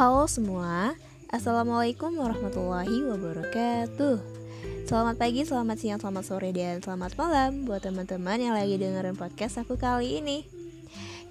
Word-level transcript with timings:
Halo 0.00 0.24
semua, 0.24 0.96
Assalamualaikum 1.28 2.16
warahmatullahi 2.16 3.04
wabarakatuh. 3.04 4.16
Selamat 4.88 5.20
pagi, 5.20 5.44
selamat 5.44 5.76
siang, 5.76 6.00
selamat 6.00 6.24
sore, 6.24 6.56
dan 6.56 6.80
selamat 6.80 7.20
malam 7.20 7.68
Buat 7.68 7.84
teman-teman 7.84 8.40
yang 8.40 8.56
lagi 8.56 8.80
dengerin 8.80 9.12
podcast 9.12 9.60
aku 9.60 9.76
kali 9.76 10.24
ini. 10.24 10.48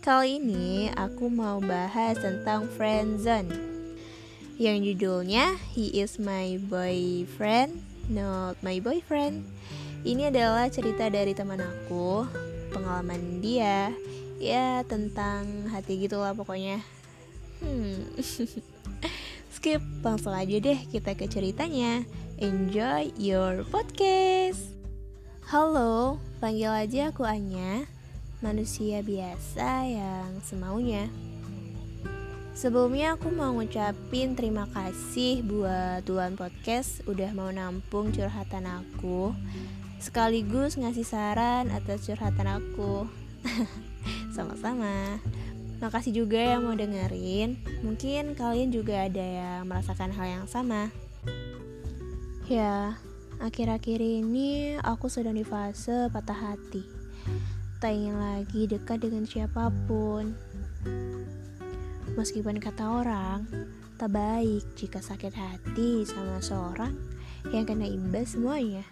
Kali 0.06 0.38
ini 0.38 0.86
aku 0.94 1.34
mau 1.34 1.58
bahas 1.58 2.21
tentang 2.21 2.70
friendzone 2.78 3.50
Yang 4.62 4.94
judulnya 4.94 5.58
He 5.74 5.90
is 5.98 6.22
my 6.22 6.62
boyfriend, 6.62 7.74
not 8.06 8.62
my 8.62 8.78
boyfriend. 8.78 9.50
Ini 10.06 10.30
adalah 10.30 10.70
cerita 10.70 11.10
dari 11.10 11.34
teman 11.34 11.58
aku 11.58 12.22
Pengalaman 12.70 13.42
dia 13.42 13.90
Ya 14.38 14.86
tentang 14.86 15.74
hati 15.74 16.06
gitulah 16.06 16.38
pokoknya 16.38 16.99
Hmm. 17.60 18.08
Skip, 19.56 19.84
langsung 20.00 20.32
aja 20.32 20.56
deh 20.60 20.80
kita 20.88 21.16
ke 21.16 21.28
ceritanya. 21.28 22.08
Enjoy 22.40 23.12
your 23.20 23.68
podcast. 23.68 24.72
Halo, 25.52 26.22
panggil 26.40 26.72
aja 26.72 27.12
aku 27.12 27.28
Anya 27.28 27.84
Manusia 28.40 29.04
biasa 29.04 29.84
yang 29.92 30.40
semaunya. 30.40 31.12
Sebelumnya 32.56 33.20
aku 33.20 33.32
mau 33.32 33.52
ngucapin 33.56 34.36
terima 34.36 34.68
kasih 34.72 35.44
buat 35.44 36.04
Tuan 36.08 36.40
Podcast 36.40 37.04
udah 37.08 37.32
mau 37.36 37.52
nampung 37.52 38.12
curhatan 38.12 38.68
aku 38.68 39.32
Sekaligus 40.00 40.80
ngasih 40.80 41.04
saran 41.04 41.68
atas 41.76 42.08
curhatan 42.08 42.48
aku. 42.48 43.04
Sama-sama 44.36 45.20
Makasih 45.80 46.12
juga 46.12 46.36
yang 46.36 46.68
mau 46.68 46.76
dengerin. 46.76 47.56
Mungkin 47.88 48.36
kalian 48.36 48.70
juga 48.76 49.08
ada 49.08 49.24
yang 49.24 49.64
merasakan 49.64 50.12
hal 50.12 50.28
yang 50.28 50.46
sama. 50.48 50.92
Ya, 52.52 53.00
akhir-akhir 53.40 54.04
ini 54.04 54.76
aku 54.84 55.08
sedang 55.08 55.40
di 55.40 55.48
fase 55.48 56.12
patah 56.12 56.36
hati. 56.36 56.84
Tak 57.80 57.96
ingin 57.96 58.20
lagi 58.20 58.68
dekat 58.68 59.08
dengan 59.08 59.24
siapa 59.24 59.72
pun. 59.88 60.36
Meskipun 62.20 62.60
kata 62.60 62.84
orang, 62.84 63.48
tak 63.96 64.12
baik 64.12 64.68
jika 64.76 65.00
sakit 65.00 65.32
hati 65.32 66.04
sama 66.04 66.44
seorang 66.44 66.92
yang 67.56 67.64
kena 67.64 67.88
imbas 67.88 68.36
semuanya. 68.36 68.84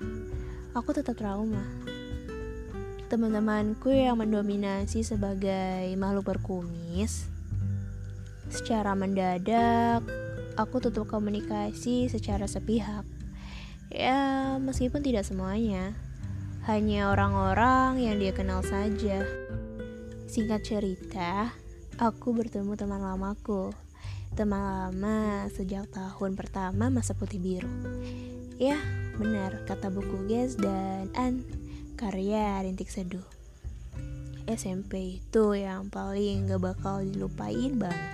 Aku 0.71 0.95
tetap 0.95 1.19
trauma 1.19 1.96
teman-temanku 3.07 3.87
yang 3.87 4.19
mendominasi 4.19 4.99
sebagai 4.99 5.87
makhluk 5.95 6.35
berkumis. 6.35 7.31
Secara 8.51 8.95
mendadak, 8.99 10.03
aku 10.59 10.83
tutup 10.83 11.07
komunikasi 11.07 12.11
secara 12.11 12.51
sepihak. 12.51 13.07
Ya, 13.87 14.59
meskipun 14.59 14.99
tidak 14.99 15.23
semuanya, 15.23 15.95
hanya 16.67 17.15
orang-orang 17.15 18.03
yang 18.03 18.19
dia 18.19 18.35
kenal 18.35 18.59
saja. 18.59 19.23
Singkat 20.27 20.67
cerita, 20.67 21.55
aku 21.95 22.35
bertemu 22.35 22.75
teman 22.75 22.99
lamaku. 22.99 23.71
Teman 24.35 24.59
lama 24.59 25.47
sejak 25.47 25.87
tahun 25.95 26.35
pertama 26.35 26.91
masa 26.91 27.15
putih 27.15 27.39
biru. 27.39 27.71
Ya, 28.59 28.75
benar 29.15 29.63
kata 29.63 29.87
buku 29.87 30.27
Ges 30.27 30.59
dan 30.59 31.07
An 31.15 31.66
karya 31.97 32.61
Rintik 32.61 32.93
Seduh. 32.93 33.25
SMP 34.45 35.17
itu 35.17 35.57
yang 35.57 35.89
paling 35.89 36.45
gak 36.45 36.61
bakal 36.61 37.01
dilupain 37.01 37.81
banget. 37.81 38.13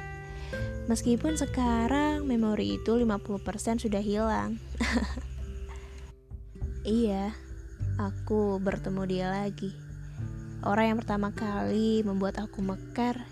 Meskipun 0.87 1.35
sekarang 1.35 2.23
memori 2.23 2.79
itu 2.79 2.95
50% 2.95 3.83
sudah 3.83 3.99
hilang. 3.99 4.55
iya, 6.87 7.35
aku 7.99 8.55
bertemu 8.63 9.03
dia 9.03 9.27
lagi. 9.27 9.75
Orang 10.63 10.95
yang 10.95 10.97
pertama 11.03 11.35
kali 11.35 12.07
membuat 12.07 12.39
aku 12.39 12.63
mekar 12.63 13.27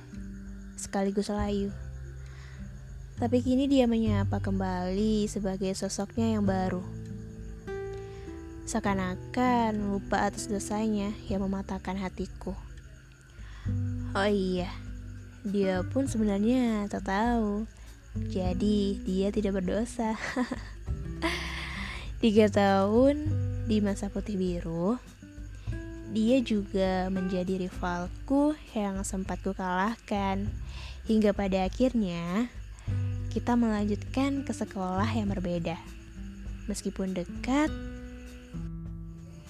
sekaligus 0.75 1.31
layu. 1.31 1.71
Tapi 3.15 3.39
kini 3.39 3.71
dia 3.71 3.87
menyapa 3.87 4.43
kembali 4.43 5.31
sebagai 5.31 5.71
sosoknya 5.79 6.35
yang 6.35 6.43
baru 6.43 7.00
Seakan-akan 8.65 9.91
lupa 9.91 10.29
atas 10.29 10.47
dosanya 10.47 11.11
yang 11.27 11.43
mematahkan 11.43 11.97
hatiku. 11.97 12.53
Oh 14.11 14.29
iya, 14.29 14.69
dia 15.41 15.81
pun 15.87 16.05
sebenarnya 16.05 16.85
tak 16.91 17.09
tahu. 17.09 17.65
Jadi 18.29 19.01
dia 19.07 19.31
tidak 19.31 19.63
berdosa. 19.63 20.13
Tiga 22.21 22.51
tahun 22.51 23.25
di 23.65 23.81
masa 23.81 24.11
putih 24.11 24.37
biru, 24.37 24.99
dia 26.11 26.43
juga 26.43 27.07
menjadi 27.07 27.65
rivalku 27.65 28.53
yang 28.75 29.01
sempat 29.07 29.39
ku 29.39 29.55
kalahkan. 29.55 30.51
Hingga 31.07 31.33
pada 31.33 31.65
akhirnya, 31.65 32.51
kita 33.31 33.55
melanjutkan 33.55 34.43
ke 34.43 34.51
sekolah 34.51 35.07
yang 35.15 35.31
berbeda. 35.31 35.79
Meskipun 36.67 37.15
dekat, 37.15 37.71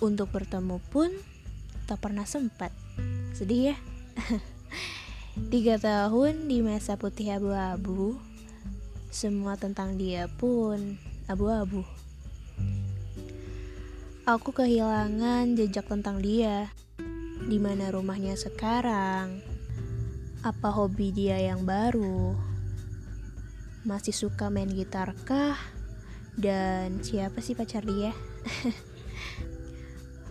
untuk 0.02 0.34
bertemu 0.34 0.82
pun 0.90 1.14
tak 1.86 2.02
pernah 2.02 2.26
sempat. 2.26 2.74
Sedih 3.38 3.72
ya? 3.72 3.76
Tiga 5.54 5.78
tahun 5.80 6.50
di 6.50 6.60
masa 6.60 7.00
putih 7.00 7.38
abu-abu, 7.38 8.20
semua 9.14 9.56
tentang 9.56 9.96
dia 9.96 10.28
pun 10.28 10.98
abu-abu. 11.30 11.86
Aku 14.28 14.52
kehilangan 14.52 15.56
jejak 15.56 15.88
tentang 15.88 16.20
dia. 16.20 16.74
Di 17.42 17.58
mana 17.58 17.90
rumahnya 17.90 18.38
sekarang? 18.38 19.42
Apa 20.42 20.70
hobi 20.74 21.14
dia 21.14 21.42
yang 21.42 21.66
baru? 21.66 22.38
Masih 23.82 24.14
suka 24.14 24.50
main 24.54 24.70
gitar 24.70 25.14
kah? 25.26 25.58
Dan 26.38 27.02
siapa 27.02 27.42
sih 27.42 27.58
pacar 27.58 27.82
dia? 27.84 28.14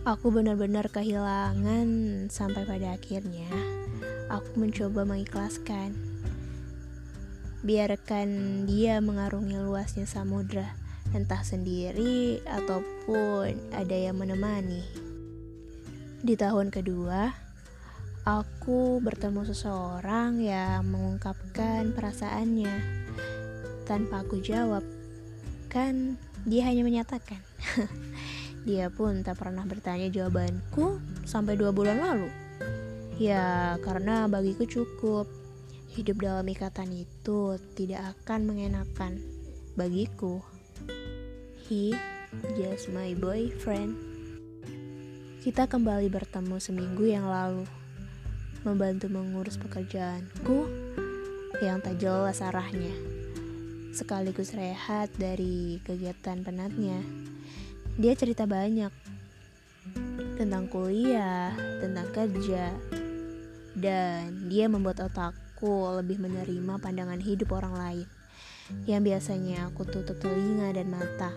Aku 0.01 0.33
benar-benar 0.33 0.89
kehilangan 0.89 1.85
sampai 2.33 2.65
pada 2.65 2.97
akhirnya 2.97 3.45
aku 4.33 4.57
mencoba 4.57 5.05
mengikhlaskan. 5.05 5.93
Biarkan 7.61 8.29
dia 8.65 8.97
mengarungi 8.97 9.61
luasnya 9.61 10.09
samudra, 10.09 10.73
entah 11.13 11.45
sendiri 11.45 12.41
ataupun 12.49 13.53
ada 13.77 13.93
yang 13.93 14.17
menemani. 14.17 14.81
Di 16.25 16.33
tahun 16.33 16.73
kedua, 16.73 17.37
aku 18.25 18.97
bertemu 19.05 19.53
seseorang 19.53 20.41
yang 20.41 20.81
mengungkapkan 20.89 21.93
perasaannya 21.93 22.73
tanpa 23.85 24.25
aku 24.25 24.41
jawab. 24.41 24.81
Kan 25.69 26.17
dia 26.49 26.65
hanya 26.65 26.81
menyatakan. 26.81 27.37
Dia 28.61 28.93
pun 28.93 29.25
tak 29.25 29.41
pernah 29.41 29.65
bertanya 29.65 30.07
jawabanku 30.13 31.01
sampai 31.25 31.57
dua 31.57 31.73
bulan 31.73 31.97
lalu. 31.97 32.29
Ya, 33.17 33.77
karena 33.81 34.25
bagiku 34.29 34.65
cukup. 34.65 35.25
Hidup 35.91 36.23
dalam 36.23 36.47
ikatan 36.47 36.87
itu 37.03 37.59
tidak 37.75 38.15
akan 38.15 38.47
mengenakan 38.47 39.19
bagiku. 39.75 40.39
He 41.67 41.91
just 42.55 42.87
my 42.95 43.11
boyfriend. 43.11 43.99
Kita 45.41 45.67
kembali 45.67 46.07
bertemu 46.07 46.61
seminggu 46.61 47.03
yang 47.09 47.27
lalu, 47.27 47.67
membantu 48.61 49.09
mengurus 49.09 49.57
pekerjaanku 49.57 50.69
yang 51.59 51.81
tak 51.81 51.97
jelas 51.99 52.39
arahnya, 52.45 52.93
sekaligus 53.91 54.53
rehat 54.53 55.09
dari 55.17 55.81
kegiatan 55.83 56.45
penatnya. 56.45 57.01
Dia 57.99 58.13
cerita 58.15 58.47
banyak 58.47 58.91
tentang 60.39 60.71
kuliah, 60.71 61.51
tentang 61.83 62.07
kerja, 62.15 62.71
dan 63.75 64.47
dia 64.47 64.71
membuat 64.71 65.03
otakku 65.05 65.99
lebih 65.99 66.19
menerima 66.19 66.79
pandangan 66.79 67.21
hidup 67.21 67.51
orang 67.55 67.75
lain 67.75 68.07
yang 68.87 69.03
biasanya 69.03 69.67
aku 69.67 69.83
tutup 69.83 70.17
telinga 70.17 70.71
dan 70.71 70.87
mata. 70.87 71.31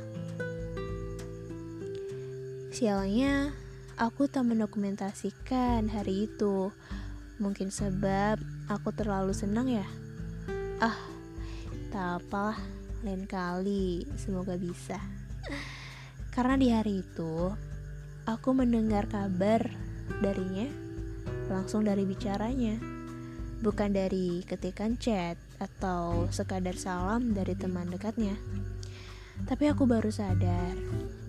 Sialnya, 2.75 3.55
aku 3.99 4.27
tak 4.27 4.51
mendokumentasikan 4.51 5.87
hari 5.91 6.27
itu. 6.27 6.75
Mungkin 7.39 7.71
sebab 7.71 8.39
aku 8.71 8.95
terlalu 8.95 9.35
senang 9.35 9.71
ya. 9.71 9.87
Ah, 10.83 10.99
tak 11.91 12.23
apalah, 12.23 12.59
lain 13.07 13.27
kali 13.27 14.07
semoga 14.19 14.59
bisa. 14.59 14.99
Karena 16.35 16.59
di 16.59 16.67
hari 16.75 16.99
itu 16.99 17.55
aku 18.27 18.51
mendengar 18.59 19.07
kabar 19.07 19.71
darinya 20.19 20.67
langsung 21.47 21.87
dari 21.87 22.03
bicaranya, 22.03 22.75
bukan 23.63 23.95
dari 23.95 24.43
ketikan 24.43 24.99
chat 24.99 25.39
atau 25.63 26.27
sekadar 26.35 26.75
salam 26.75 27.31
dari 27.39 27.55
teman 27.55 27.87
dekatnya. 27.87 28.35
Tapi 29.47 29.71
aku 29.71 29.87
baru 29.87 30.11
sadar, 30.11 30.75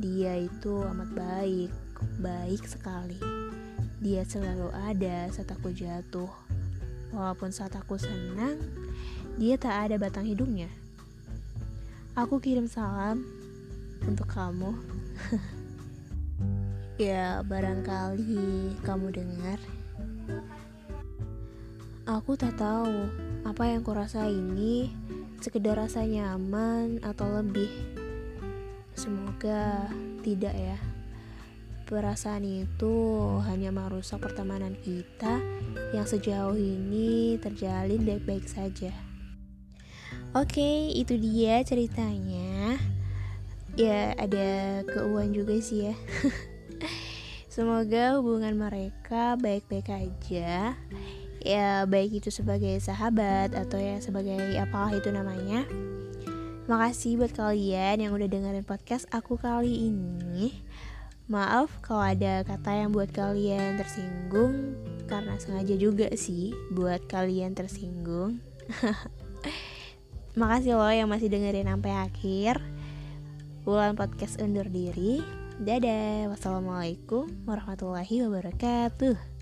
dia 0.01 0.41
itu 0.41 0.81
amat 0.81 1.13
baik, 1.13 1.71
baik 2.17 2.65
sekali. 2.65 3.21
Dia 4.01 4.25
selalu 4.25 4.73
ada 4.73 5.29
saat 5.29 5.53
aku 5.53 5.69
jatuh. 5.69 6.33
Walaupun 7.13 7.53
saat 7.53 7.77
aku 7.77 8.01
senang, 8.01 8.57
dia 9.37 9.53
tak 9.61 9.85
ada 9.85 10.01
batang 10.01 10.25
hidungnya. 10.25 10.73
Aku 12.17 12.41
kirim 12.41 12.65
salam 12.65 13.21
untuk 14.05 14.29
kamu. 14.29 14.94
ya, 17.09 17.41
barangkali 17.43 18.75
kamu 18.83 19.07
dengar. 19.11 19.59
Aku 22.05 22.37
tak 22.37 22.55
tahu 22.61 23.09
apa 23.43 23.63
yang 23.65 23.81
kurasa 23.81 24.29
ini 24.29 24.93
sekedar 25.41 25.77
rasa 25.77 26.05
nyaman 26.05 27.01
atau 27.01 27.25
lebih. 27.41 27.71
Semoga 28.93 29.89
tidak 30.21 30.53
ya 30.53 30.77
perasaan 31.85 32.41
itu 32.41 32.97
hanya 33.45 33.69
merusak 33.69 34.17
pertemanan 34.17 34.73
kita 34.81 35.37
yang 35.93 36.09
sejauh 36.09 36.57
ini 36.57 37.37
terjalin 37.37 38.01
baik-baik 38.01 38.49
saja. 38.49 38.89
Oke, 40.33 40.91
itu 40.91 41.15
dia 41.15 41.61
ceritanya. 41.61 42.75
Ya, 43.75 44.15
ada 44.15 44.81
keuangan 44.87 45.35
juga 45.35 45.59
sih 45.59 45.91
ya. 45.91 45.95
Semoga 47.51 48.15
hubungan 48.19 48.55
mereka 48.55 49.35
baik-baik 49.35 49.91
aja. 49.91 50.79
Ya, 51.43 51.67
baik 51.83 52.23
itu 52.23 52.31
sebagai 52.31 52.79
sahabat 52.79 53.51
atau 53.51 53.75
ya 53.75 53.99
sebagai 53.99 54.39
apalah 54.55 54.95
itu 54.95 55.11
namanya. 55.11 55.67
Makasih 56.71 57.19
buat 57.19 57.35
kalian 57.35 57.99
yang 57.99 58.15
udah 58.15 58.31
dengerin 58.31 58.63
podcast 58.63 59.11
aku 59.11 59.35
kali 59.35 59.91
ini. 59.91 60.55
Maaf 61.27 61.83
kalau 61.83 62.05
ada 62.05 62.47
kata 62.47 62.85
yang 62.85 62.93
buat 62.93 63.09
kalian 63.09 63.81
tersinggung 63.81 64.77
Karena 65.09 65.33
sengaja 65.41 65.73
juga 65.73 66.05
sih 66.13 66.53
buat 66.69 67.01
kalian 67.09 67.57
tersinggung 67.57 68.37
Makasih 70.39 70.77
loh 70.77 70.93
yang 70.93 71.09
masih 71.09 71.33
dengerin 71.33 71.65
sampai 71.65 71.97
akhir 71.97 72.61
Bulan 73.65 73.97
podcast 73.97 74.37
undur 74.37 74.69
diri. 74.69 75.25
Dadah. 75.57 76.29
Wassalamualaikum 76.29 77.49
warahmatullahi 77.49 78.21
wabarakatuh 78.29 79.34